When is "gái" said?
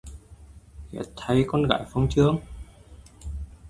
1.67-1.85